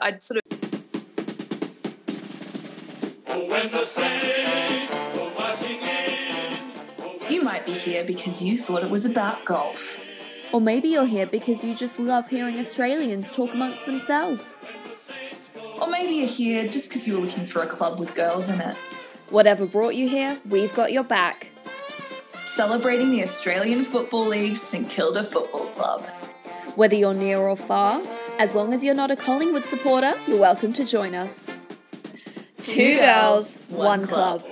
[0.00, 0.42] I'd sort of.
[7.30, 9.98] You might be here because you thought it was about golf.
[10.52, 14.56] Or maybe you're here because you just love hearing Australians talk amongst themselves.
[15.80, 18.60] Or maybe you're here just because you were looking for a club with girls in
[18.60, 18.76] it.
[19.30, 21.50] Whatever brought you here, we've got your back.
[22.44, 26.02] Celebrating the Australian Football League St Kilda Football Club.
[26.76, 28.00] Whether you're near or far,
[28.38, 31.46] as long as you're not a Collingwood supporter, you're welcome to join us.
[32.58, 34.42] Two girls, one club.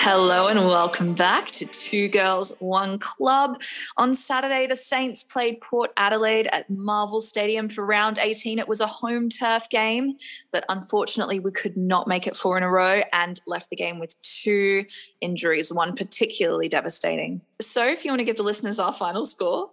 [0.00, 3.60] Hello and welcome back to Two Girls, One Club.
[3.96, 8.58] On Saturday, the Saints played Port Adelaide at Marvel Stadium for round 18.
[8.58, 10.16] It was a home turf game,
[10.52, 13.98] but unfortunately, we could not make it four in a row and left the game
[13.98, 14.84] with two
[15.20, 17.40] injuries, one particularly devastating.
[17.60, 19.70] So, if you want to give the listeners our final score,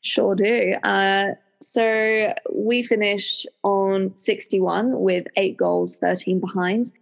[0.00, 0.74] Sure do.
[0.82, 6.92] Uh, so we finished on 61 with eight goals, 13 behind.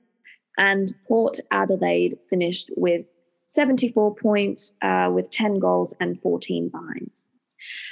[0.59, 3.13] And Port Adelaide finished with
[3.47, 7.31] 74 points uh, with 10 goals and 14 behinds.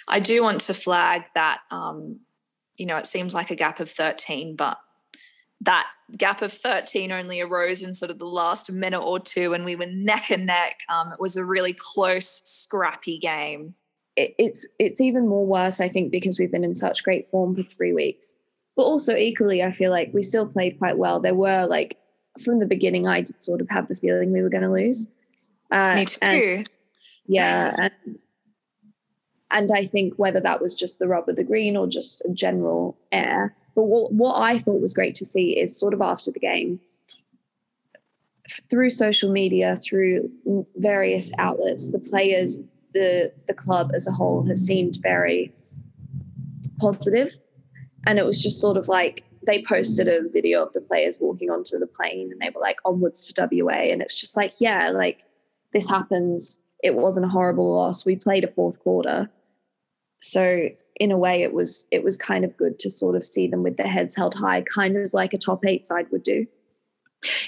[0.08, 2.20] I do want to flag that, um,
[2.77, 4.78] you know, it seems like a gap of 13, but
[5.62, 5.86] that
[6.17, 9.77] gap of 13 only arose in sort of the last minute or two when we
[9.77, 10.80] were neck and neck.
[10.89, 13.75] Um, it was a really close, scrappy game.
[14.17, 17.55] It, it's it's even more worse, I think, because we've been in such great form
[17.55, 18.34] for three weeks.
[18.77, 21.19] But also equally, I feel like we still played quite well.
[21.19, 21.98] There were like
[22.41, 25.09] from the beginning, I did sort of have the feeling we were going to lose.
[25.70, 26.19] Uh, Me too.
[26.23, 26.69] and-
[27.29, 28.17] yeah, and
[29.51, 32.29] and I think whether that was just the rub of the green or just a
[32.29, 33.55] general air.
[33.75, 36.79] But what what I thought was great to see is sort of after the game,
[38.70, 40.31] through social media, through
[40.77, 42.61] various outlets, the players,
[42.95, 45.53] the the club as a whole has seemed very
[46.79, 47.37] positive,
[48.07, 51.50] and it was just sort of like they posted a video of the players walking
[51.50, 54.90] onto the plane and they were like onwards to WA and it's just like yeah
[54.90, 55.23] like
[55.73, 56.58] this happens.
[56.83, 58.07] It wasn't a horrible loss.
[58.07, 59.30] We played a fourth quarter.
[60.18, 60.68] So
[60.98, 63.62] in a way it was it was kind of good to sort of see them
[63.62, 66.46] with their heads held high kind of like a top 8 side would do.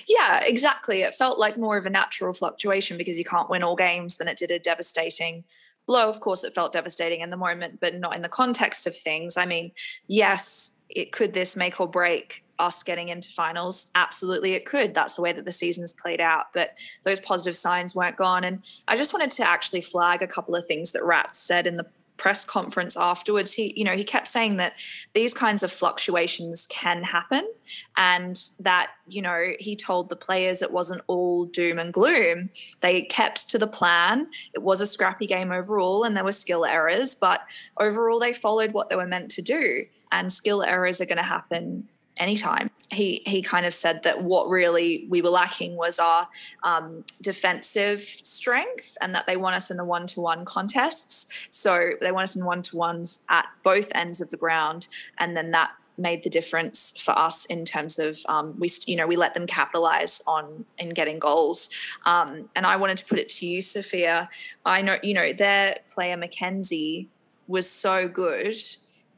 [0.08, 1.02] Yeah, exactly.
[1.02, 4.28] It felt like more of a natural fluctuation because you can't win all games than
[4.28, 5.44] it did a devastating
[5.88, 6.08] blow.
[6.08, 9.36] Of course, it felt devastating in the moment, but not in the context of things.
[9.36, 9.72] I mean,
[10.06, 13.90] yes, it could this make or break us getting into finals?
[13.94, 14.94] Absolutely, it could.
[14.94, 16.46] That's the way that the season's played out.
[16.52, 18.44] But those positive signs weren't gone.
[18.44, 21.76] And I just wanted to actually flag a couple of things that Rats said in
[21.76, 21.86] the
[22.18, 24.74] press conference afterwards he you know he kept saying that
[25.14, 27.48] these kinds of fluctuations can happen
[27.96, 32.50] and that you know he told the players it wasn't all doom and gloom.
[32.80, 34.26] They kept to the plan.
[34.52, 37.42] It was a scrappy game overall and there were skill errors but
[37.78, 41.22] overall they followed what they were meant to do and skill errors are going to
[41.22, 42.70] happen anytime.
[42.90, 46.28] He he kind of said that what really we were lacking was our
[46.62, 51.26] um, defensive strength and that they want us in the one-to-one contests.
[51.50, 55.70] So they want us in one-to-ones at both ends of the ground and then that
[55.98, 59.46] made the difference for us in terms of um, we you know we let them
[59.46, 61.68] capitalize on in getting goals.
[62.06, 64.30] Um, and i wanted to put it to you sophia.
[64.64, 67.08] I know you know their player mackenzie
[67.48, 68.56] was so good.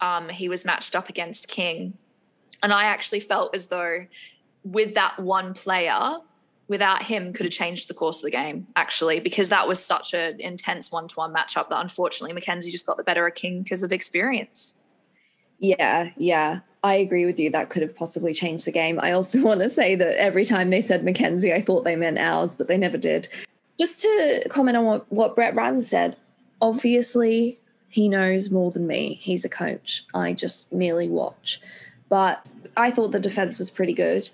[0.00, 1.98] Um, he was matched up against king
[2.62, 4.06] and I actually felt as though
[4.64, 6.18] with that one player,
[6.68, 10.14] without him, could have changed the course of the game, actually, because that was such
[10.14, 13.62] an intense one to one matchup that unfortunately Mackenzie just got the better of King
[13.62, 14.76] because of experience.
[15.58, 16.60] Yeah, yeah.
[16.82, 17.50] I agree with you.
[17.50, 18.98] That could have possibly changed the game.
[19.00, 22.18] I also want to say that every time they said Mackenzie, I thought they meant
[22.18, 23.28] ours, but they never did.
[23.78, 26.16] Just to comment on what, what Brett Ratten said,
[26.60, 29.18] obviously he knows more than me.
[29.20, 30.04] He's a coach.
[30.14, 31.60] I just merely watch.
[32.10, 34.28] But I thought the defense was pretty good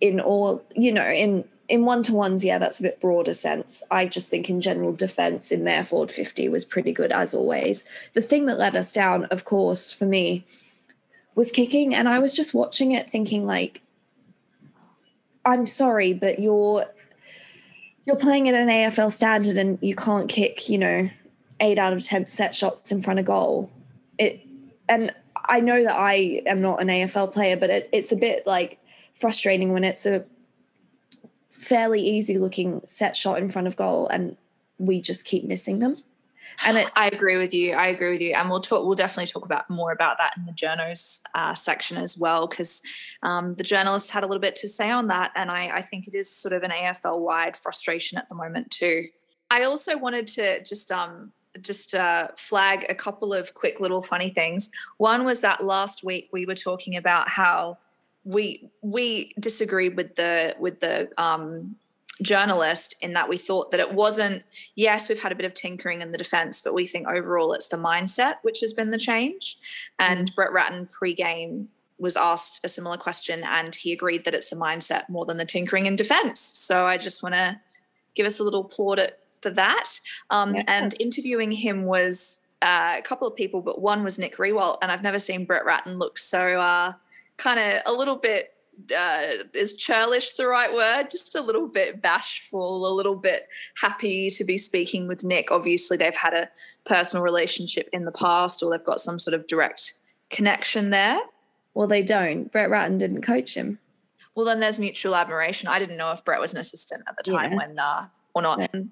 [0.00, 3.82] in all, you know, in in one to ones, yeah, that's a bit broader sense.
[3.90, 7.84] I just think in general, defense in their Ford 50 was pretty good as always.
[8.14, 10.46] The thing that let us down, of course, for me,
[11.34, 11.94] was kicking.
[11.94, 13.82] And I was just watching it thinking, like,
[15.44, 16.86] I'm sorry, but you're
[18.06, 21.10] you're playing at an AFL standard and you can't kick, you know,
[21.60, 23.70] eight out of ten set shots in front of goal.
[24.16, 24.42] It
[24.88, 25.12] and
[25.48, 28.78] I know that I am not an AFL player, but it, it's a bit like
[29.14, 30.24] frustrating when it's a
[31.50, 34.36] fairly easy looking set shot in front of goal and
[34.78, 35.96] we just keep missing them.
[36.64, 37.74] And it, I agree with you.
[37.74, 38.84] I agree with you, and we'll talk.
[38.84, 42.82] We'll definitely talk about more about that in the journos uh, section as well, because
[43.22, 46.08] um, the journalists had a little bit to say on that, and I, I think
[46.08, 49.06] it is sort of an AFL wide frustration at the moment too.
[49.50, 51.32] I also wanted to just um,
[51.62, 54.70] just uh, flag a couple of quick little funny things.
[54.96, 57.78] One was that last week we were talking about how
[58.24, 61.76] we we disagreed with the with the um,
[62.20, 64.42] journalist in that we thought that it wasn't
[64.74, 67.68] yes we've had a bit of tinkering in the defense but we think overall it's
[67.68, 69.56] the mindset which has been the change.
[69.98, 71.68] And brett ratten pre-game
[71.98, 75.44] was asked a similar question and he agreed that it's the mindset more than the
[75.44, 76.40] tinkering in defense.
[76.40, 77.58] So i just want to
[78.14, 79.12] give us a little plaudit
[79.42, 79.84] for that
[80.30, 80.64] um, Yeah.
[80.66, 84.90] and interviewing him was uh, a couple of people but one was nick riewoldt and
[84.90, 86.92] i've never seen brett ratten look so uh,
[87.36, 88.54] kind of a little bit
[88.96, 89.22] uh,
[89.54, 91.10] is churlish the right word?
[91.10, 93.48] Just a little bit bashful, a little bit
[93.80, 95.50] happy to be speaking with Nick.
[95.50, 96.48] Obviously, they've had a
[96.86, 99.94] personal relationship in the past, or they've got some sort of direct
[100.30, 101.18] connection there.
[101.74, 102.52] Well, they don't.
[102.52, 103.80] Brett Ratten didn't coach him.
[104.36, 105.68] Well, then there's mutual admiration.
[105.68, 107.56] I didn't know if Brett was an assistant at the time Yeah.
[107.58, 108.60] when uh, or not.
[108.60, 108.82] Yeah.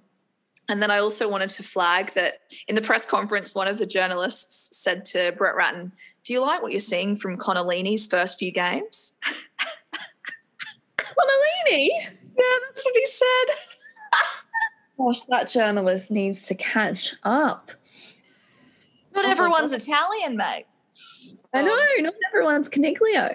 [0.69, 3.87] And then I also wanted to flag that in the press conference, one of the
[3.87, 5.93] journalists said to Brett Ratten,
[6.25, 9.17] "Do you like what you're seeing from Connolini's first few games?"
[10.99, 11.89] Connolini.
[11.89, 12.11] Yeah,
[12.67, 13.45] that's what he said.
[14.99, 17.71] Gosh, that journalist needs to catch up.
[19.15, 20.67] Not Oh everyone's Italian, mate.
[21.55, 23.35] I Um, know, not everyone's Caniglio.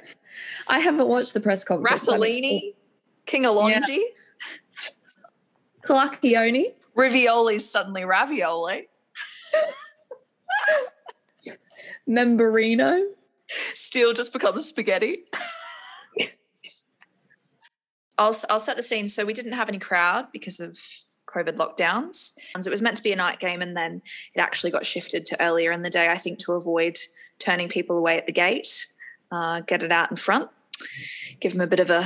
[0.68, 2.08] I haven't watched the press conference.
[2.08, 2.74] I'm Rattolini,
[3.26, 4.00] King Alongi,
[5.84, 8.88] Clarkioni, Rivioli's suddenly ravioli.
[12.08, 13.04] Memberino.
[13.48, 15.24] Steele just becomes spaghetti.
[18.18, 19.10] I'll, I'll set the scene.
[19.10, 20.78] So we didn't have any crowd because of
[21.28, 22.34] COVID lockdowns.
[22.54, 24.02] And It was meant to be a night game, and then
[24.34, 26.98] it actually got shifted to earlier in the day, I think, to avoid
[27.40, 28.86] turning people away at the gate,
[29.32, 30.50] uh, get it out in front,
[31.40, 32.06] give them a bit of a,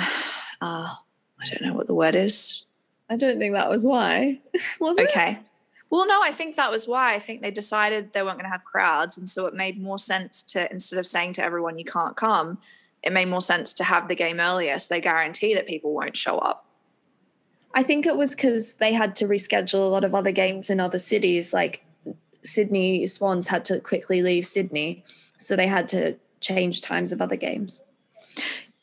[0.62, 0.94] uh,
[1.42, 2.65] I don't know what the word is,
[3.10, 4.42] I don't think that was why.
[4.80, 5.10] was it?
[5.10, 5.40] Okay.
[5.90, 7.14] Well, no, I think that was why.
[7.14, 9.18] I think they decided they weren't going to have crowds.
[9.18, 12.58] And so it made more sense to, instead of saying to everyone, you can't come,
[13.04, 16.18] it made more sense to have the game earlier so they guarantee that people won't
[16.18, 16.66] show up.
[17.76, 20.80] I think it was because they had to reschedule a lot of other games in
[20.80, 21.54] other cities.
[21.54, 21.86] Like
[22.44, 25.04] Sydney Swans had to quickly leave Sydney,
[25.38, 27.84] so they had to change times of other games.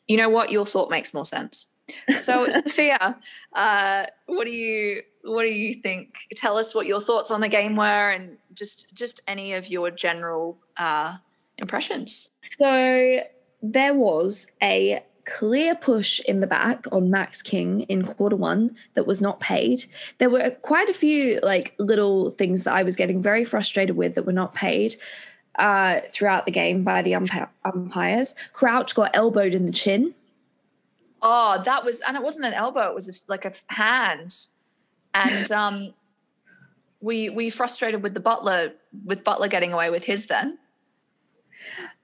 [0.06, 0.52] You know what?
[0.52, 1.71] Your thought makes more sense.
[2.14, 3.18] So, Sophia,
[3.54, 6.16] uh, what do you what do you think?
[6.34, 9.90] Tell us what your thoughts on the game were, and just just any of your
[9.90, 11.16] general uh,
[11.58, 12.30] impressions.
[12.58, 13.20] So
[13.62, 19.06] there was a clear push in the back on Max King in quarter one that
[19.06, 19.84] was not paid.
[20.18, 24.14] There were quite a few like little things that I was getting very frustrated with
[24.14, 24.96] that were not paid
[25.56, 28.34] uh, throughout the game by the umpi- umpires.
[28.52, 30.14] Crouch got elbowed in the chin.
[31.22, 34.34] Oh, that was, and it wasn't an elbow; it was a, like a hand,
[35.14, 35.94] and um,
[37.00, 38.72] we we frustrated with the butler
[39.04, 40.26] with Butler getting away with his.
[40.26, 40.58] Then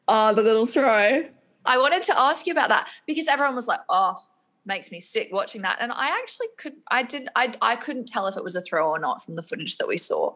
[0.09, 1.23] Oh, the little throw.
[1.67, 4.17] I wanted to ask you about that because everyone was like, "Oh,
[4.65, 8.27] makes me sick watching that," and I actually could, I did, I I couldn't tell
[8.27, 10.35] if it was a throw or not from the footage that we saw.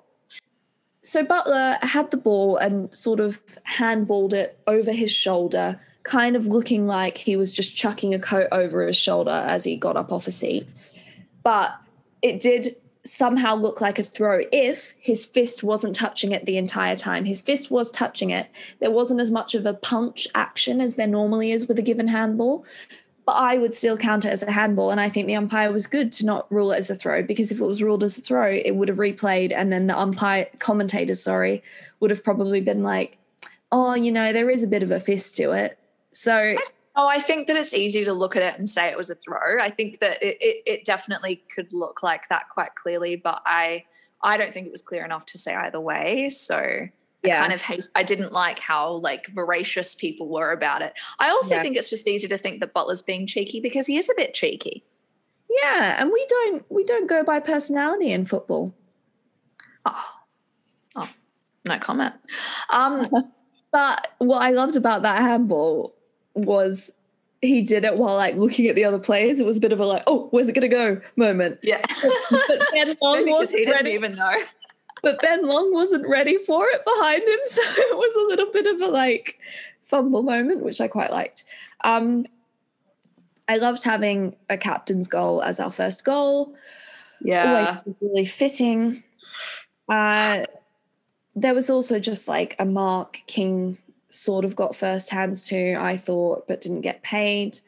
[1.01, 6.47] So Butler had the ball and sort of handballed it over his shoulder, kind of
[6.47, 10.13] looking like he was just chucking a coat over his shoulder as he got up
[10.13, 10.67] off a seat.
[11.43, 11.75] But
[12.23, 16.97] it did somehow look like a throw if his fist wasn't touching it the entire
[16.97, 17.25] time.
[17.25, 18.49] His fist was touching it.
[18.79, 22.09] There wasn't as much of a punch action as there normally is with a given
[22.09, 22.65] handball.
[23.25, 24.91] But I would still count it as a handball.
[24.91, 27.53] And I think the umpire was good to not rule it as a throw because
[27.53, 29.53] if it was ruled as a throw, it would have replayed.
[29.53, 31.63] And then the umpire, commentators, sorry,
[32.01, 33.19] would have probably been like,
[33.71, 35.79] oh, you know, there is a bit of a fist to it.
[36.13, 36.57] So
[36.95, 39.15] Oh, I think that it's easy to look at it and say it was a
[39.15, 39.59] throw.
[39.61, 43.85] I think that it, it, it definitely could look like that quite clearly, but I
[44.23, 46.29] I don't think it was clear enough to say either way.
[46.29, 46.61] So
[47.23, 47.37] yeah.
[47.39, 50.93] I kind of hate I didn't like how like voracious people were about it.
[51.19, 51.63] I also Yeah.
[51.63, 54.35] think it's just easy to think that Butler's being cheeky because he is a bit
[54.35, 54.85] cheeky.
[55.63, 55.97] yeah.
[55.99, 58.75] And we don't we don't go by personality in football.
[59.87, 60.05] Oh,
[60.97, 61.09] oh
[61.67, 62.15] no comment.
[62.69, 63.09] Um,
[63.73, 65.95] But what I loved about that handball
[66.35, 66.91] was
[67.41, 69.41] he did it while like looking at the other players.
[69.41, 71.59] It was a bit of a like, oh, where's it gonna go moment.
[71.63, 71.83] yeah,
[72.31, 73.91] But Ben Long because he wasn't didn't ready.
[73.93, 74.43] even know.
[75.03, 78.67] But Ben Long wasn't ready for it behind him, so it was a little bit
[78.67, 79.39] of a like
[79.81, 81.45] fumble moment, which I quite liked.
[81.83, 82.27] Um,
[83.49, 86.55] I loved having a captain's goal as our first goal.
[87.21, 89.03] Yeah, always really fitting.
[89.89, 90.45] Uh,
[91.35, 93.79] there was also just like a Mark King
[94.13, 97.59] sort of got first hands to, I thought, but didn't get paid.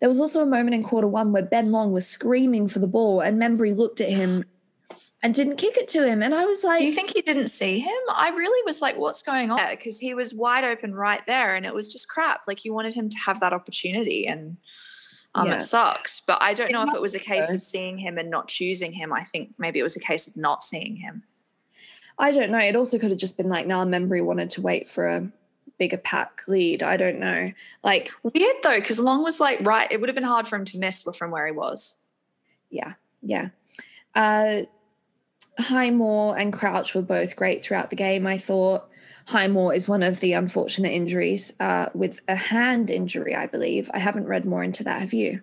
[0.00, 2.86] There was also a moment in quarter one where Ben Long was screaming for the
[2.86, 4.44] ball, and Membrey looked at him
[5.22, 6.22] and didn't kick it to him.
[6.22, 7.98] And I was like, Do you think he didn't see him?
[8.10, 9.60] I really was like, what's going on?
[9.70, 12.42] Because he was wide open right there and it was just crap.
[12.46, 14.56] Like you wanted him to have that opportunity and
[15.34, 15.56] um, Yeah.
[15.56, 16.22] it sucks.
[16.22, 17.54] But I don't know if it was a case so.
[17.54, 19.12] of seeing him and not choosing him.
[19.12, 21.22] I think maybe it was a case of not seeing him.
[22.18, 22.58] I don't know.
[22.58, 25.30] It also could have just been like, nah, Membrey wanted to wait for a
[25.80, 26.84] bigger pack lead.
[26.84, 27.52] I don't know.
[27.82, 29.90] Like, Weird though, because Long was like right.
[29.90, 32.02] It would have been hard for him to miss from where he was.
[32.70, 33.48] yeah, yeah.
[34.14, 34.62] Uh,
[35.58, 38.26] Highmore and Crouch were both great throughout the game.
[38.26, 38.88] I thought
[39.26, 43.90] Highmore is one of the unfortunate injuries uh, with a hand injury, I believe.
[43.94, 45.00] I haven't read more into that.
[45.00, 45.42] Have you?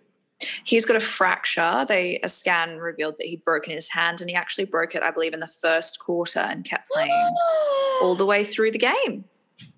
[0.64, 1.86] He's got a fracture.
[1.88, 5.10] They a scan revealed that he'd broken his hand, and he actually broke it, I
[5.10, 7.12] believe, in the first quarter and kept playing
[8.02, 9.26] all the way through the game.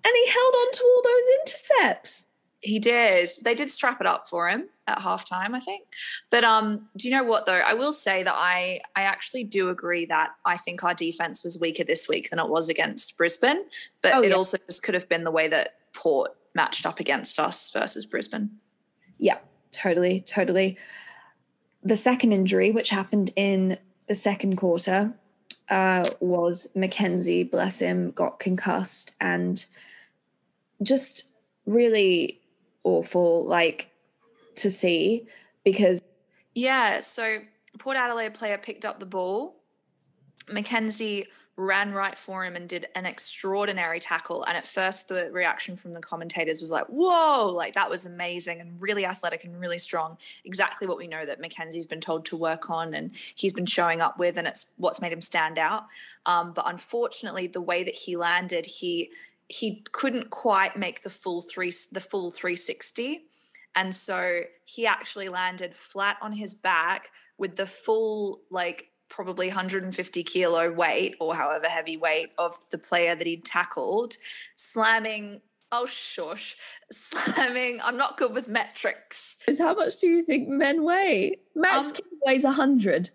[0.04, 2.26] And he held on to all those intercepts.
[2.62, 3.30] He did.
[3.42, 5.86] They did strap it up for him at halftime, I think.
[6.30, 7.60] But um, do you know what though?
[7.66, 11.58] I will say that I I actually do agree that I think our defense was
[11.58, 13.64] weaker this week than it was against Brisbane.
[14.02, 14.34] But Oh, it yeah.
[14.34, 18.50] also just could have been the way that Port matched up against us versus Brisbane.
[19.16, 19.38] Yeah,
[19.70, 20.76] totally, totally.
[21.82, 25.14] The second injury, which happened in the second quarter,
[25.70, 29.64] uh, was Mackenzie, bless him, got concussed and
[30.82, 31.30] just
[31.66, 32.40] really
[32.84, 33.90] awful, like
[34.56, 35.26] to see
[35.64, 36.00] because
[36.54, 37.38] Yeah, so
[37.78, 39.56] Port Adelaide player picked up the ball.
[40.52, 41.26] Mackenzie
[41.60, 44.42] ran right for him and did an extraordinary tackle.
[44.44, 48.60] And at first, the reaction from the commentators was like, whoa, like that was amazing
[48.60, 50.16] and really athletic and really strong.
[50.44, 54.00] Exactly what we know that Mackenzie's been told to work on and he's been showing
[54.00, 55.84] up with, and it's what's made him stand out.
[56.24, 59.10] Um, but unfortunately, the way that he landed, he
[59.50, 63.26] he couldn't quite make the full three the full 360
[63.74, 70.22] and so he actually landed flat on his back with the full like probably 150
[70.22, 74.14] kilo weight or however heavy weight of the player that he'd tackled
[74.54, 75.40] slamming
[75.72, 76.56] oh shush
[76.92, 81.38] slamming i'm not good with metrics how much do you think men weigh?
[81.54, 83.10] Max Um, weighs a hundred.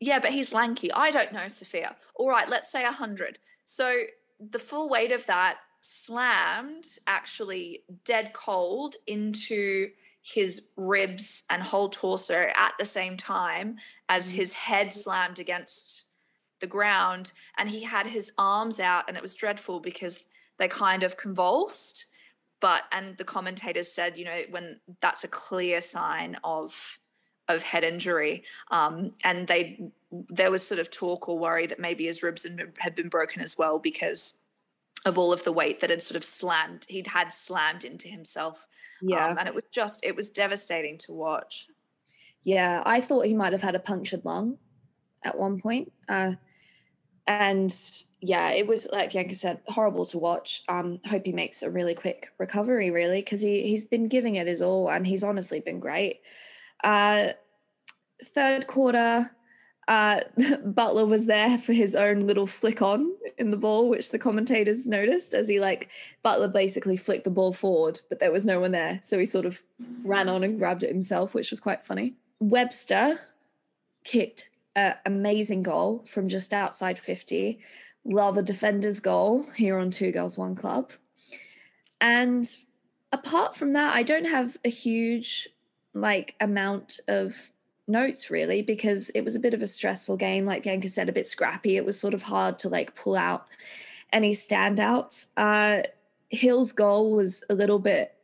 [0.00, 0.92] Yeah, but he's lanky.
[0.92, 1.96] I don't know, Sophia.
[2.16, 3.38] All right, let's say 100.
[3.64, 4.02] So
[4.38, 9.90] the full weight of that slammed actually dead cold into
[10.22, 13.76] his ribs and whole torso at the same time
[14.08, 16.04] as his head slammed against
[16.60, 17.32] the ground.
[17.58, 20.24] And he had his arms out, and it was dreadful because
[20.58, 22.06] they kind of convulsed.
[22.60, 26.98] But, and the commentators said, you know, when that's a clear sign of
[27.48, 32.06] of head injury um, and they there was sort of talk or worry that maybe
[32.06, 34.40] his ribs had been- had been broken as well because
[35.06, 38.66] of all of the weight that had sort of slammed he'd had slammed into himself
[39.00, 39.28] Yeah.
[39.28, 41.68] um, and it was just it was devastating to watch
[42.44, 44.58] Yeah, I thought he might have had a punctured lung
[45.24, 45.92] at one point.
[46.08, 46.32] Uh,
[47.26, 47.74] and
[48.20, 50.62] yeah, it was like Bianca said, horrible to watch.
[50.68, 54.46] Um, hope he makes a really quick recovery, really, because he he's been giving it
[54.46, 56.20] his all, and he's honestly been great.
[56.84, 57.28] Uh,
[58.22, 59.30] third quarter,
[59.88, 60.20] uh,
[60.64, 64.86] Butler was there for his own little flick on in the ball, which the commentators
[64.86, 65.88] noticed as he like
[66.22, 69.46] Butler basically flicked the ball forward, but there was no one there, so he sort
[69.46, 69.62] of
[70.02, 72.14] ran on and grabbed it himself, which was quite funny.
[72.40, 73.20] Webster
[74.04, 77.58] kicked an amazing goal from just outside 50.
[78.04, 80.92] Love a defender's goal here on Two Girls One Club.
[82.00, 82.48] And
[83.10, 85.48] apart from that, I don't have a huge
[85.94, 87.50] like amount of
[87.88, 90.44] notes really because it was a bit of a stressful game.
[90.44, 91.76] Like Bianca said, a bit scrappy.
[91.76, 93.46] It was sort of hard to like pull out
[94.12, 95.28] any standouts.
[95.36, 95.82] Uh,
[96.30, 98.14] Hill's goal was a little bit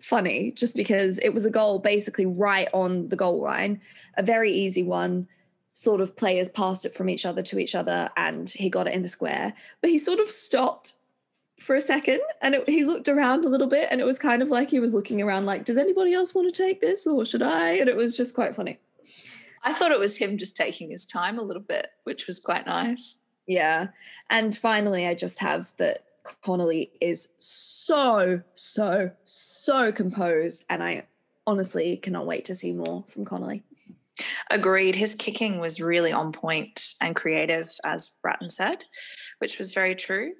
[0.00, 3.80] funny just because it was a goal basically right on the goal line,
[4.16, 5.28] a very easy one.
[5.72, 8.92] Sort of players passed it from each other to each other, and he got it
[8.92, 9.54] in the square.
[9.80, 10.94] But he sort of stopped
[11.58, 14.42] for a second and it, he looked around a little bit, and it was kind
[14.42, 17.24] of like he was looking around, like, does anybody else want to take this or
[17.24, 17.72] should I?
[17.72, 18.78] And it was just quite funny.
[19.62, 22.66] I thought it was him just taking his time a little bit which was quite
[22.66, 23.18] nice
[23.50, 23.88] Yeah.
[24.28, 26.04] And finally, I just have that
[26.42, 30.66] Connolly is so, so, so composed.
[30.70, 31.06] And I
[31.48, 33.64] honestly cannot wait to see more from Connolly.
[34.52, 34.94] Agreed.
[34.94, 38.84] His kicking was really on point and creative, as Bratton said,
[39.40, 40.34] which was very true.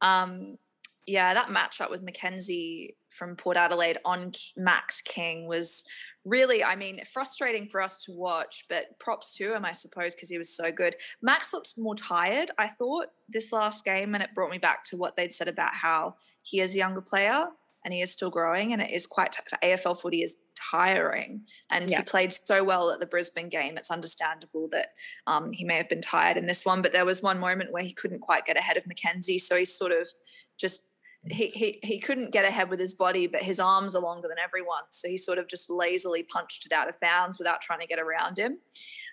[0.00, 0.56] Um,
[1.04, 5.82] yeah, that matchup with Mackenzie from Port Adelaide on Max King was
[6.24, 10.28] really, I mean, frustrating for us to watch, but props to him, I suppose, because
[10.28, 10.94] he was so good.
[11.20, 14.96] Max looked more tired, I thought, this last game, and it brought me back to
[14.96, 17.46] what they'd said about how he is a younger player
[17.84, 21.44] and he is still growing, and it is quite t- AFL footy is tiring.
[21.68, 21.98] And Yeah.
[21.98, 23.76] he played so well at the Brisbane game.
[23.76, 24.90] It's understandable that
[25.26, 27.82] um, he may have been tired in this one, but there was one moment where
[27.82, 30.08] he couldn't quite get ahead of Mackenzie, so he sort of
[30.56, 30.82] just
[31.30, 34.38] he, he he couldn't get ahead with his body, but his arms are longer than
[34.42, 37.86] everyone, so he sort of just lazily punched it out of bounds without trying to
[37.86, 38.58] get around him.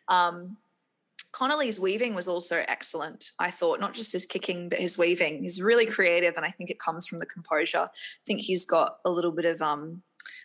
[0.07, 0.57] Um,
[1.31, 3.31] Connolly's weaving was also excellent.
[3.37, 5.43] I thought not just his kicking, but his weaving.
[5.43, 7.89] He's really creative, and I think it comes from the composure.
[7.91, 10.01] I think he's got a little bit of um,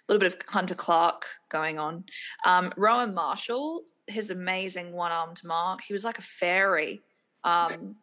[0.06, 2.04] a little bit of Hunter Clark going on.
[2.44, 5.80] Um, Rowan Marshall, his amazing one-armed mark.
[5.80, 7.00] He was like a fairy,
[7.42, 7.96] um,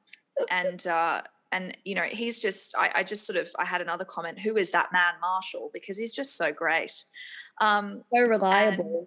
[0.49, 2.75] and uh, and you know he's just.
[2.77, 4.39] I, I just sort of I had another comment.
[4.39, 5.69] Who is that man, Marshall?
[5.73, 7.03] Because he's just so great.
[7.59, 9.05] Um, So reliable.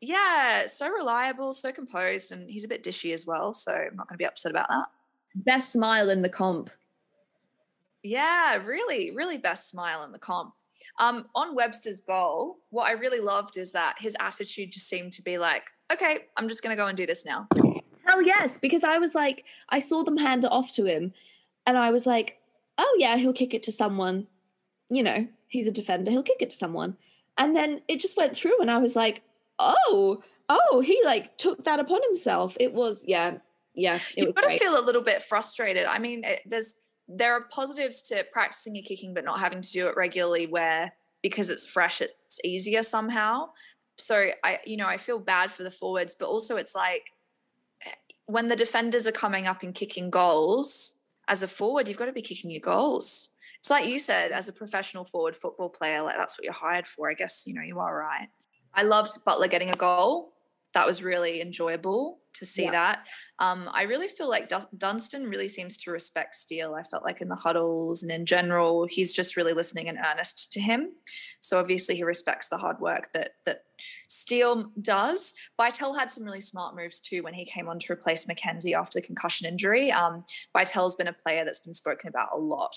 [0.00, 3.52] yeah, so reliable, so composed, and he's a bit dishy as well.
[3.52, 4.86] So I'm not going to be upset about that.
[5.34, 6.70] Best smile in the comp.
[8.02, 10.54] Yeah, really, really best smile in the comp.
[11.00, 15.22] Um, on Webster's goal, what I really loved is that his attitude just seemed to
[15.22, 17.48] be like, okay, I'm just going to go and do this now.
[18.06, 21.12] Hell yes, because I was like, I saw them hand it off to him,
[21.68, 22.38] and I was like,
[22.78, 24.26] oh yeah, he'll kick it to someone.
[24.88, 26.96] You know, he's a defender, he'll kick it to someone.
[27.36, 29.22] And then it just went through, and I was like,
[29.58, 32.56] oh, oh, he like took that upon himself.
[32.58, 33.36] It was, yeah,
[33.74, 35.84] yeah, it You've got to feel a little bit frustrated.
[35.84, 36.74] I mean, it, there's
[37.06, 40.46] there are positives to practicing your kicking, but not having to do it regularly.
[40.46, 43.50] Where because it's fresh, it's easier somehow.
[43.98, 47.12] So I, you know, I feel bad for the forwards, but also it's like
[47.84, 47.90] eh,
[48.24, 50.97] when the defenders are coming up and kicking goals
[51.28, 53.30] as a forward, you've got to be kicking your goals.
[53.60, 56.86] It's like you said, as a professional forward football player, like that's what you're hired
[56.86, 57.10] for.
[57.10, 58.28] I guess you know you are right.
[58.74, 60.32] I loved Butler getting a goal.
[60.74, 62.70] That was really enjoyable to see Yeah.
[62.72, 63.06] that.
[63.40, 66.74] Um, I really feel like Dun- Dunstan really seems to respect Steele.
[66.74, 70.52] I felt like in the huddles and in general, he's just really listening in earnest
[70.52, 70.92] to him.
[71.40, 73.64] So obviously, he respects the hard work that that
[74.08, 75.34] Steele does.
[75.58, 79.00] Bytel had some really smart moves too when he came on to replace Mackenzie after
[79.00, 79.90] the concussion injury.
[79.90, 82.76] Um, Bytel's been a player that's been spoken about a lot,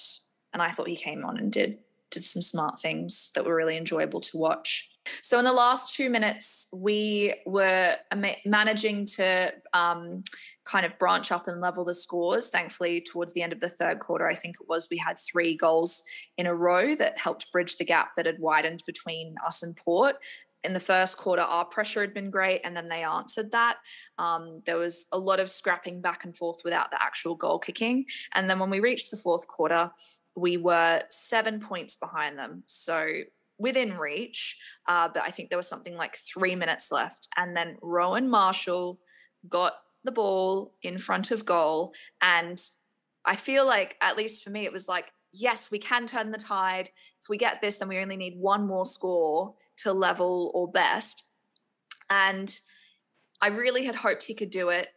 [0.54, 1.80] and I thought he came on and did
[2.10, 4.90] did some smart things that were really enjoyable to watch.
[5.22, 7.96] So in the last two minutes, we were
[8.46, 10.24] managing to um,
[10.66, 12.50] kind of branch up and level the scores.
[12.50, 15.56] Thankfully, towards the end of the third quarter, I think it was, we had three
[15.56, 16.04] goals
[16.38, 20.18] in a row that helped bridge the gap that had widened between us and Port.
[20.64, 23.78] In the first quarter, our pressure had been great, and then they answered that.
[24.20, 28.06] Um, there was a lot of scrapping back and forth without the actual goal kicking.
[28.36, 29.90] And then when we reached the fourth quarter,
[30.36, 32.64] we were seven points behind them.
[32.68, 33.24] So
[33.62, 37.28] within reach, uh, but I think there was something like three minutes left.
[37.38, 39.00] And then Rowan Marshall
[39.48, 41.94] got the ball in front of goal.
[42.22, 42.60] And
[43.24, 46.38] I feel like, at least for me, it was like, yes, we can turn the
[46.38, 46.90] tide.
[47.22, 51.30] If we get this, then we only need one more score to level or best.
[52.10, 52.52] And
[53.42, 54.88] I really had hoped he could do it.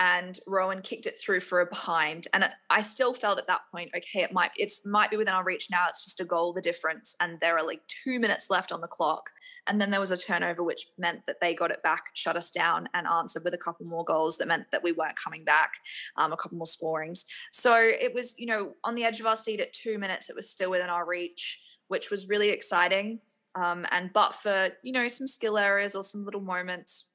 [0.00, 2.28] And Rowan kicked it through for a behind.
[2.32, 5.44] And I still felt at that point, okay, it might it's might be within our
[5.44, 5.86] reach now.
[5.88, 7.16] It's just a goal the difference.
[7.20, 9.30] And there are like two minutes left on the clock.
[9.66, 12.50] And then there was a turnover, which meant that they got it back, shut us
[12.50, 15.72] down, and answered with a couple more goals that meant that we weren't coming back,
[16.16, 17.26] um, a couple more scorings.
[17.50, 20.36] So it was, you know, on the edge of our seat at two minutes, it
[20.36, 23.20] was still within our reach, which was really exciting.
[23.54, 27.12] Um, and but for, you know, some skill errors or some little moments,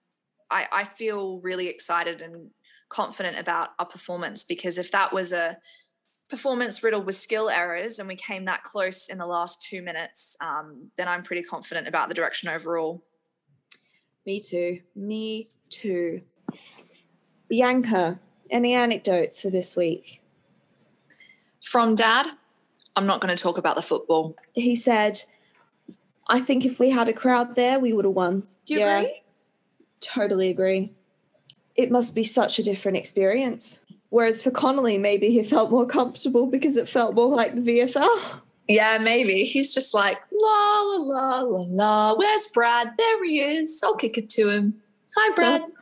[0.52, 2.50] I, I feel really excited and
[2.94, 5.58] confident about our performance because if that was a
[6.30, 10.38] performance riddled with skill errors and we came that close in the last two minutes,
[10.42, 13.02] um, then I'm pretty confident about the direction overall.
[14.26, 14.80] Me too.
[14.96, 16.22] Me too.
[17.50, 20.22] Bianca, any anecdotes for this week?
[21.62, 22.28] From dad,
[22.96, 24.36] I'm not going to talk about the football.
[24.54, 25.24] He said,
[26.28, 28.44] I think if we had a crowd there, we would have won.
[28.66, 29.00] Do you Yeah.
[29.00, 29.22] agree?
[30.00, 30.94] Totally agree.
[31.76, 33.80] It must be such a different experience.
[34.10, 38.42] Whereas for Connolly, maybe he felt more comfortable because it felt more like the VFL.
[38.68, 39.44] Yeah, maybe.
[39.44, 42.16] He's just like, la, la, la, la, la.
[42.16, 42.94] Where's Brad?
[42.98, 43.82] There he is.
[43.84, 44.76] I'll kick it to him.
[45.18, 45.64] Hi, Brad.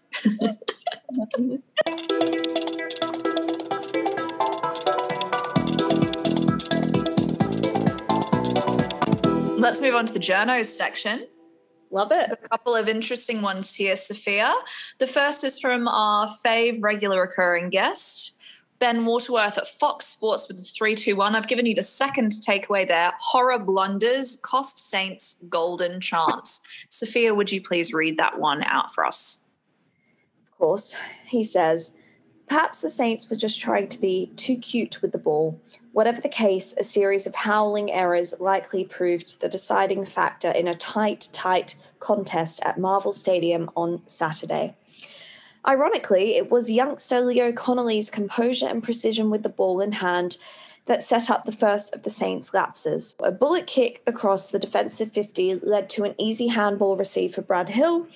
[9.60, 11.28] Let's move on to the journos section.
[11.92, 12.32] Love it.
[12.32, 14.56] a couple of interesting ones here, Sophia.
[14.98, 18.38] The first is from our fave regular recurring guest,
[18.80, 21.36] Ben Waterworth at Fox Sports with the 321.
[21.36, 23.12] I've given you the second takeaway there.
[23.20, 26.62] Horror blunders cost Saints golden chance.
[26.90, 29.42] Sophia, would you please read that one out for us?
[30.48, 30.96] Of course.
[31.26, 31.94] He says,
[32.48, 35.62] Perhaps the Saints were just trying to be too cute with the ball.
[35.94, 40.74] Whatever the case, a series of howling errors likely proved the deciding factor in a
[40.74, 44.76] tight, tight contest at Marvel Stadium on Saturday.
[45.68, 50.38] Ironically, it was youngster Leo Connolly's composure and precision with the ball in hand
[50.86, 53.16] that set up the first of the Saints' lapses.
[53.20, 57.70] A bullet kick across the defensive 50 led to an easy handball receive for Brad
[57.70, 58.08] Hill,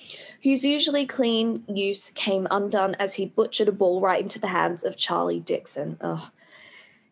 [0.42, 4.82] whose usually clean use came undone as he butchered a ball right into the hands
[4.82, 5.98] of Charlie Dixon.
[6.00, 6.30] Ugh.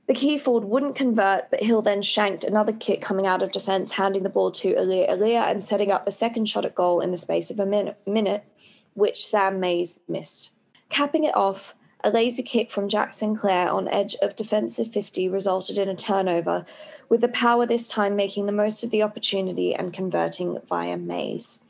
[0.07, 3.93] The key forward wouldn't convert, but Hill then shanked another kick coming out of defence,
[3.93, 7.17] handing the ball to Aliir and setting up a second shot at goal in the
[7.17, 8.45] space of a minute, minute
[8.93, 10.53] which Sam Mayes missed.
[10.91, 15.79] Capping it off, a lazy kick from Jack Sinclair on edge of defensive 50 resulted
[15.79, 16.67] in a turnover,
[17.09, 21.61] with the power this time making the most of the opportunity and converting via Mayes.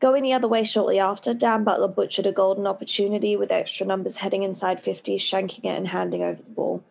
[0.00, 4.16] Going the other way shortly after, Dan Butler butchered a golden opportunity with extra numbers
[4.16, 6.82] heading inside 50, shanking it and handing over the ball.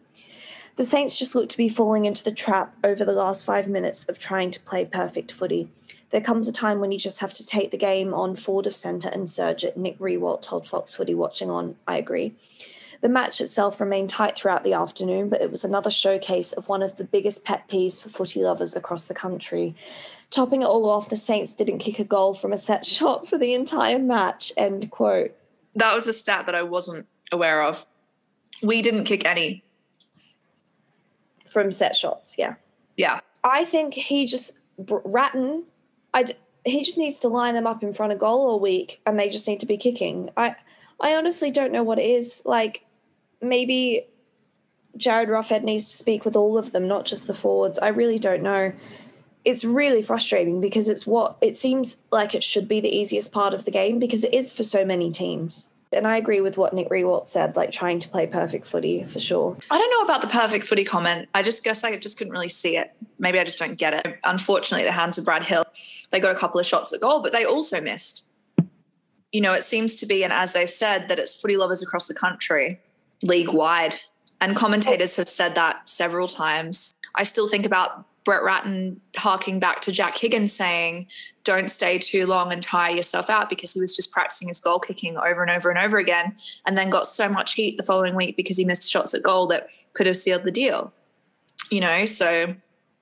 [0.80, 4.06] The Saints just looked to be falling into the trap over the last five minutes
[4.06, 5.70] of trying to play perfect footy.
[6.12, 8.74] There comes a time when you just have to take the game on forward of
[8.74, 11.76] centre and surge it, Nick Riewoldt told Fox Footy watching on.
[11.86, 12.34] I agree.
[13.02, 16.82] The match itself remained tight throughout the afternoon, but it was another showcase of one
[16.82, 19.76] of the biggest pet peeves for footy lovers across the country.
[20.30, 23.38] Topping it all off, the Saints didn't kick a goal from a set shot for
[23.38, 24.54] the entire match.
[24.56, 25.36] End quote.
[25.76, 27.86] That was a stat that I wasn't aware of.
[28.64, 29.66] We didn't kick any.
[31.50, 32.56] From set shots, yeah.
[32.98, 33.22] Yeah.
[33.44, 35.64] I think he just, Ratten,
[36.14, 36.26] I
[36.66, 39.30] he just needs to line them up in front of goal all week and they
[39.30, 40.30] just need to be kicking.
[40.36, 40.56] I,
[41.00, 42.44] I honestly don't know what it is.
[42.46, 42.86] Like,
[43.42, 44.06] maybe
[44.98, 47.80] Jarryd Roughead needs to speak with all of them, not just the forwards.
[47.80, 48.74] I really don't know.
[49.46, 53.54] It's really frustrating because it's what it seems like it should be the easiest part
[53.54, 55.70] of the game because it is for so many teams.
[55.92, 59.20] And I agree with what Nick Riewoldt said, like trying to play perfect footy for
[59.20, 59.58] sure.
[59.72, 61.28] I don't know about the perfect footy comment.
[61.34, 62.94] I just guess I just couldn't really see it.
[63.18, 64.20] Maybe I just don't get it.
[64.24, 65.66] Unfortunately, the hands of Brad Hill,
[66.12, 68.28] they got a couple of shots at goal, but they also missed.
[69.32, 72.08] You know, it seems to be, and as they've said, that it's footy lovers across
[72.08, 72.80] the country
[73.24, 73.96] league wide.
[74.40, 76.94] And commentators have said that several times.
[77.16, 81.08] I still think about Brett Ratten harking back to Jack Higgins saying,
[81.44, 84.78] don't stay too long and tire yourself out because he was just practicing his goal
[84.78, 86.36] kicking over and over and over again
[86.68, 89.48] and then got so much heat the following week because he missed shots at goal
[89.48, 90.94] that could have sealed the deal.
[91.72, 92.54] You know, so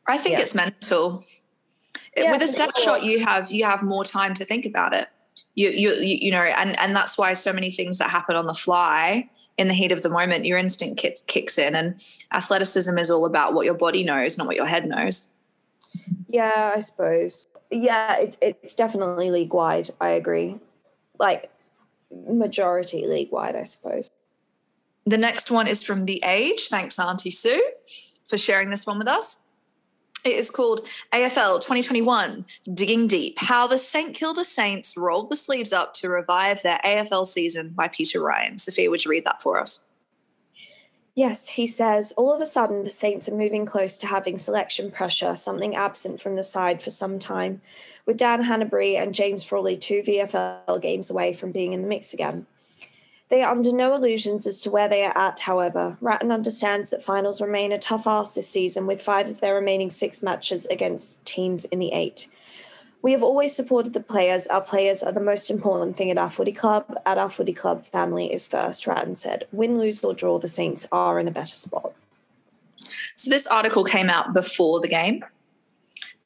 [0.07, 0.43] I think yeah.
[0.43, 1.25] it's mental.
[2.15, 5.09] Yeah, With a set shot, you have you have more time to think about it.
[5.55, 8.47] You, you you you know, and and that's why so many things that happen on
[8.47, 11.75] the fly in the heat of the moment, your instinct kick, kicks in.
[11.75, 15.35] And athleticism is all about what your body knows, not what your head knows.
[16.29, 17.47] Yeah, I suppose.
[17.71, 19.89] Yeah, it, it's definitely league wide.
[19.99, 20.59] I agree.
[21.19, 21.49] Like
[22.11, 24.09] majority league wide, I suppose.
[25.05, 26.67] The next one is from The Age.
[26.67, 27.63] Thanks, Auntie Sue,
[28.25, 29.39] for sharing this one with us.
[30.23, 35.71] It is called AFL 2021 Digging Deep How the St Kilda Saints Rolled the Sleeves
[35.71, 38.57] Up to Revive Their AFL Season by Peter Ryan.
[38.57, 39.85] Sophia, would you read that for us?
[41.15, 44.91] Yes, he says, all of a sudden the Saints are moving close to having selection
[44.91, 47.61] pressure, something absent from the side for some time,
[48.05, 52.13] with Dan Hannebery and James Frawley two VFL games away from being in the mix
[52.13, 52.45] again.
[53.29, 55.97] They are under no illusions as to where they are at, however.
[55.99, 59.89] Ratten understands that finals remain a tough ask this season, with five of their remaining
[59.89, 62.29] six matches against teams in the eight.
[63.01, 64.47] We have always supported the players.
[64.47, 66.97] Our players are the most important thing at our footy club.
[67.05, 69.45] At our footy club, family is first, Ratten said.
[69.51, 71.93] Win, lose, or draw, the Saints are in a better spot.
[73.15, 75.23] So, this article came out before the game.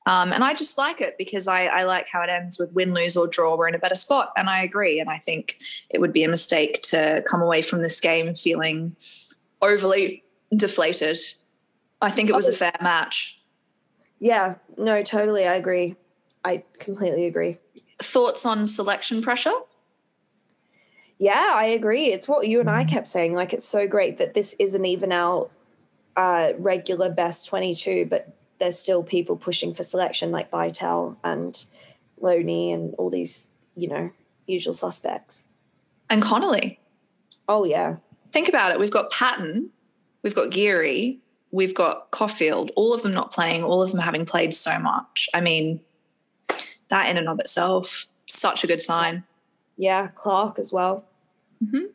[0.05, 2.93] Um, and I just like it because I, I, like how it ends with win,
[2.93, 3.55] lose, or draw.
[3.55, 4.31] We're in a better spot.
[4.35, 4.99] And I agree.
[4.99, 5.59] And I think
[5.91, 8.95] it would be a mistake to come away from this game feeling
[9.61, 10.23] overly
[10.55, 11.19] deflated.
[12.01, 13.39] I think it was a fair match.
[14.19, 15.47] Yeah, no, totally.
[15.47, 15.95] I agree.
[16.43, 17.59] I completely agree.
[17.99, 19.53] Thoughts on selection pressure?
[21.19, 22.05] Yeah, I agree.
[22.05, 23.33] It's what you and I kept saying.
[23.33, 25.51] Like, it's so great that this isn't even our
[26.17, 31.65] uh, regular best 22, but there's still people pushing for selection like Bytel and
[32.19, 34.11] Loney and all these, you know,
[34.45, 35.45] usual suspects.
[36.11, 36.79] And Connolly.
[37.49, 37.95] Oh yeah.
[38.31, 38.79] Think about it.
[38.79, 39.71] We've got Patton,
[40.21, 41.19] we've got Geary,
[41.49, 45.27] we've got Coffield, all of them not playing, all of them having played so much.
[45.33, 45.81] I mean,
[46.89, 49.23] that in and of itself, such a good sign.
[49.75, 51.03] Yeah, Clark as well.
[51.63, 51.85] Mm-hmm.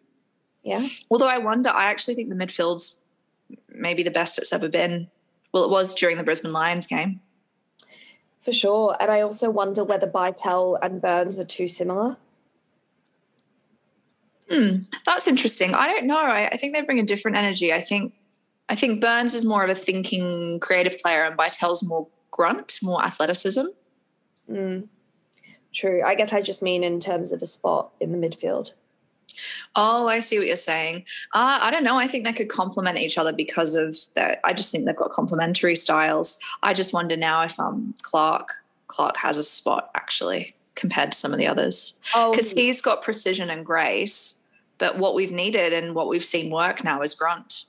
[0.65, 0.85] Yeah.
[1.13, 3.05] Although I wonder, I actually think the midfield's
[3.69, 5.09] maybe the best it's ever been
[5.57, 7.21] well, it was during the Brisbane Lions game.
[8.40, 8.95] For sure.
[9.01, 12.19] And I also wonder whether Bytel and Byrnes are too similar.
[14.51, 15.73] Hmm, that's interesting.
[15.75, 16.19] I don't know.
[16.19, 17.73] I, I think they bring a different energy.
[17.73, 18.12] I think
[18.69, 23.03] I think Byrnes is more of a thinking, creative player, and Bytel's more grunt, more
[23.03, 23.64] athleticism.
[24.51, 24.88] Mm.
[25.73, 26.03] True.
[26.05, 28.73] I guess I just mean in terms of a spot in the midfield.
[29.75, 31.05] Oh, I see what you're saying.
[31.35, 31.99] Uh, I don't know.
[31.99, 34.41] I think they could complement each other because of that.
[34.45, 36.39] I just think they've got complementary styles.
[36.62, 38.49] I just wonder now if um Clark
[38.89, 43.03] Clark has a spot actually compared to some of the others because Oh, he's got
[43.03, 44.43] precision and grace.
[44.79, 47.65] But what we've needed and what we've seen work now is grunt.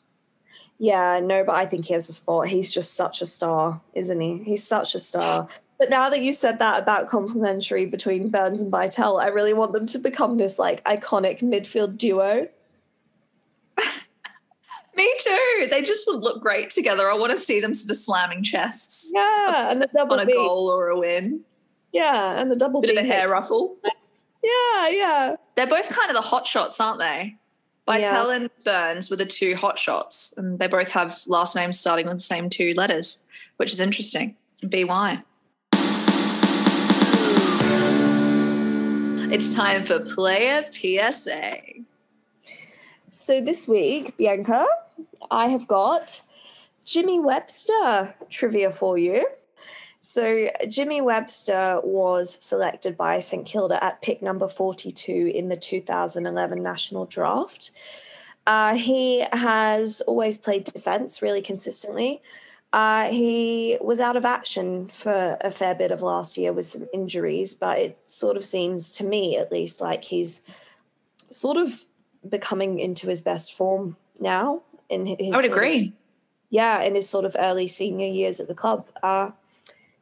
[0.77, 2.47] yeah, no, but I think he has a spot.
[2.49, 4.43] He's just such a star, isn't he?
[4.43, 5.47] He's such a star.
[5.79, 9.73] But now that you said that about complementary between Byrnes and Bytel, I really want
[9.73, 12.47] them to become this like iconic midfield duo.
[14.95, 15.67] Me too.
[15.69, 17.11] They just would look great together.
[17.11, 20.25] I want to see them sort of slamming chests Yeah, and the double on a
[20.25, 20.33] B.
[20.33, 21.41] goal or a win.
[21.93, 22.97] Yeah, and the double Bit B.
[22.97, 23.77] of a hair ruffle.
[24.43, 25.35] Yeah, yeah.
[25.55, 27.35] They're both kind of the hot shots, aren't they?
[27.87, 32.07] Bytel and Byrnes were the two hot shots, and they both have last names starting
[32.07, 33.23] with the same two letters,
[33.57, 34.35] which is interesting.
[34.67, 35.19] BY.
[39.29, 41.57] It's time for player PSA.
[43.09, 44.65] So this week, Bianca,
[45.29, 46.21] I have got
[46.85, 49.27] Jimmy Webster trivia for you.
[49.99, 56.63] So Jimmy Webster was selected by St Kilda at pick number 42 in the 2011
[56.63, 57.71] national draft.
[58.45, 62.21] Uh, he has always played defense really consistently.
[62.73, 66.85] Uh, he was out of action for a fair bit of last year with some
[66.93, 70.41] injuries, but it sort of seems to me, at least, like he's
[71.29, 71.85] sort of
[72.27, 74.61] becoming into his best form now.
[74.89, 75.93] In his I would sort of- agree.
[76.49, 78.87] yeah, in his sort of early senior years at the club.
[79.01, 79.31] Uh,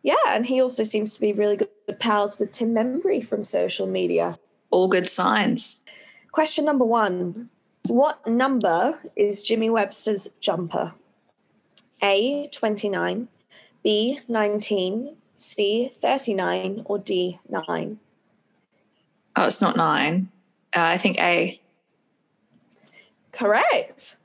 [0.02, 3.88] yeah, and he also seems to be really good pals with Tim Membrey from social
[3.88, 4.38] media.
[4.72, 5.84] All good signs.
[6.32, 7.50] Question number one
[7.88, 10.94] What number is Jimmy Webster's jumper?
[12.02, 13.28] A, 29,
[13.84, 18.00] B, 19, C, 39, or D, 9?
[19.36, 20.30] Oh, it's not nine.
[20.76, 21.60] Uh, I think A.
[23.32, 24.16] Correct.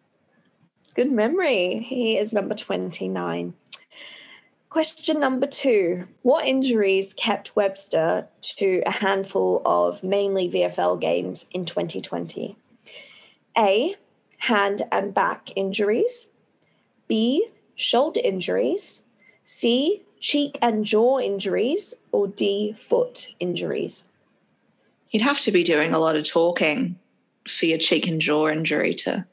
[0.95, 1.81] Good memory.
[1.81, 3.55] He is number 29.
[4.69, 11.65] Question number two What injuries kept Webster to a handful of mainly VFL games in
[11.65, 12.57] 2020?
[13.59, 13.97] A.
[14.39, 16.29] Hand and back injuries.
[17.09, 17.49] B.
[17.81, 19.05] Shoulder injuries.
[19.45, 20.03] C.
[20.21, 21.95] Cheek and jaw injuries.
[22.13, 22.75] Or D.
[22.75, 24.09] Foot injuries.
[25.11, 26.99] You'd have to be doing a lot of talking
[27.49, 29.27] for your cheek and jaw injury to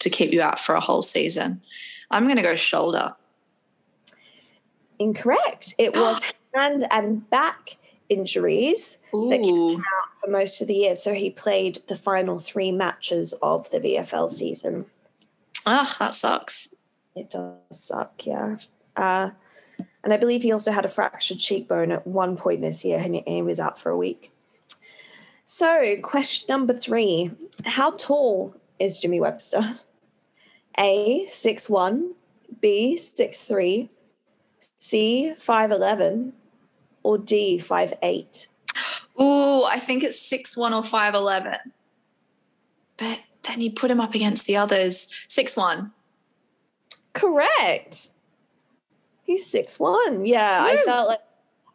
[0.00, 1.62] to keep you out for a whole season.
[2.10, 3.14] I'm going to go shoulder.
[4.98, 5.74] Incorrect.
[5.78, 6.20] It was
[6.54, 7.76] hand and back
[8.10, 8.98] injuries.
[9.12, 10.94] that kept him out for most of the year.
[10.94, 14.84] So he played the final three matches of the VFL season.
[15.64, 16.68] Ah, that sucks.
[17.14, 18.56] It does suck, yeah.
[18.96, 19.30] Uh,
[20.02, 23.22] and I believe he also had a fractured cheekbone at one point this year, and
[23.26, 24.32] he, was out for a week.
[25.44, 27.30] So, question number three
[27.64, 29.78] How tall is Jimmy Webster?
[30.78, 32.12] A, 6'1,
[32.60, 33.88] B, 6'3,
[34.78, 36.32] C, 5'11,
[37.04, 38.46] or D, 5'8?
[39.20, 41.56] Ooh, I think it's six one or five eleven.
[42.96, 45.12] But then you put him up against the others.
[45.28, 45.92] Six one.
[47.14, 48.10] Correct.
[49.22, 50.26] He's six one.
[50.26, 51.20] Yeah, I felt like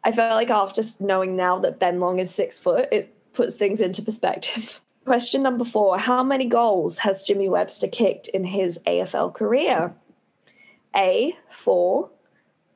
[0.04, 3.80] I felt like after knowing now that Ben Long is six foot, it puts things
[3.80, 4.80] into perspective.
[5.04, 9.94] Question number four: How many goals has Jimmy Webster kicked in his AFL career?
[10.94, 12.10] A four,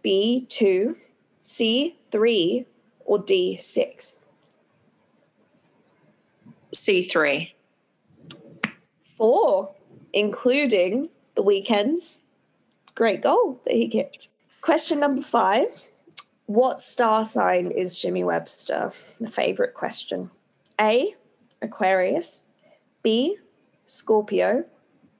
[0.02, 0.96] B two,
[1.42, 2.66] C three,
[3.04, 4.16] or D six.
[6.72, 7.54] C three.
[9.00, 9.72] Four,
[10.12, 12.23] including the weekends.
[12.94, 14.28] Great goal that he kicked.
[14.60, 15.84] Question number five
[16.46, 18.92] What star sign is Jimmy Webster?
[19.20, 20.30] The favorite question.
[20.80, 21.14] A,
[21.60, 22.42] Aquarius.
[23.02, 23.38] B,
[23.86, 24.64] Scorpio.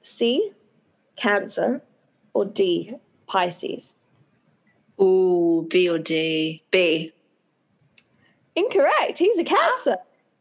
[0.03, 0.53] C,
[1.17, 1.83] Cancer.
[2.33, 2.95] Or D,
[3.27, 3.95] Pisces.
[5.01, 6.63] Ooh, B or D.
[6.71, 7.13] B.
[8.57, 9.19] Incorrect.
[9.19, 9.97] He's a Cancer.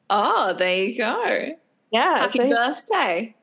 [0.09, 1.53] Ah, oh, there you go.
[1.91, 2.17] Yeah.
[2.19, 3.35] Happy so birthday.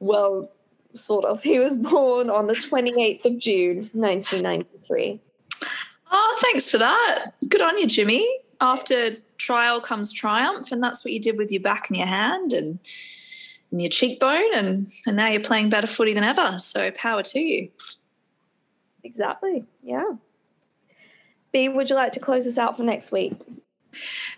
[0.00, 0.50] well,
[0.94, 1.42] sort of.
[1.52, 5.20] He was born on the 28th of June, 1993.
[6.10, 7.32] Oh, thanks for that.
[7.48, 8.26] Good on you, Jimmy.
[8.60, 12.52] After trial comes triumph, and that's what you did with your back and your hand
[12.52, 12.78] and,
[13.70, 16.58] and your cheekbone, and, and now you're playing better footy than ever.
[16.58, 17.70] So power to you.
[19.04, 19.64] Exactly.
[19.82, 20.04] Yeah.
[21.52, 23.34] B, would you like to close us out for next week?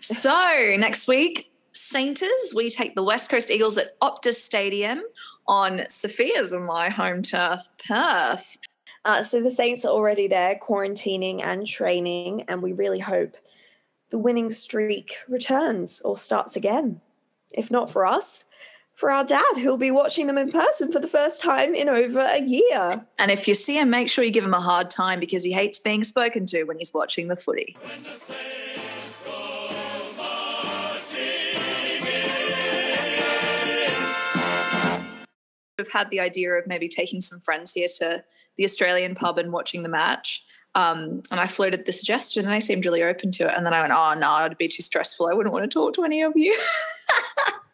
[0.01, 1.51] So next week,
[1.85, 2.53] Sainters.
[2.55, 5.03] We take the West Coast Eagles at Optus Stadium
[5.47, 8.57] on Sophia's and my home turf, Perth.
[9.05, 13.35] Uh, so the Saints are already there, quarantining and training, and we really hope
[14.09, 17.01] the winning streak returns or starts again.
[17.51, 18.45] If not for us,
[18.93, 22.19] for our dad, who'll be watching them in person for the first time in over
[22.19, 23.05] a year.
[23.19, 25.51] And if you see him, make sure you give him a hard time because he
[25.51, 27.77] hates being spoken to when he's watching the footy.
[35.77, 38.23] We've had the idea of maybe taking some friends here to
[38.57, 40.45] the Australian pub and watching the match.
[40.75, 43.53] Um, and I floated the suggestion and they seemed really open to it.
[43.55, 45.27] And then I went, oh, no, it'd be too stressful.
[45.27, 46.57] I wouldn't want to talk to any of you.